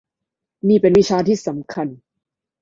[0.67, 1.87] นี่เป็นวิชาที่สำคัญ